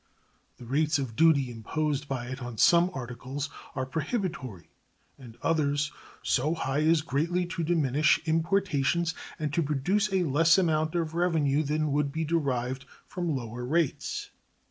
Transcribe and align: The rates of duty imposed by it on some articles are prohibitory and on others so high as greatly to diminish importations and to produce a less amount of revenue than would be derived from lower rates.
The 0.57 0.65
rates 0.65 0.97
of 0.97 1.15
duty 1.15 1.51
imposed 1.51 2.07
by 2.07 2.25
it 2.29 2.41
on 2.41 2.57
some 2.57 2.89
articles 2.91 3.51
are 3.75 3.85
prohibitory 3.85 4.71
and 5.19 5.35
on 5.35 5.39
others 5.43 5.91
so 6.23 6.55
high 6.55 6.81
as 6.85 7.03
greatly 7.03 7.45
to 7.45 7.63
diminish 7.63 8.19
importations 8.25 9.13
and 9.37 9.53
to 9.53 9.61
produce 9.61 10.11
a 10.11 10.23
less 10.23 10.57
amount 10.57 10.95
of 10.95 11.13
revenue 11.13 11.61
than 11.61 11.91
would 11.91 12.11
be 12.11 12.25
derived 12.25 12.85
from 13.05 13.35
lower 13.35 13.63
rates. 13.63 14.31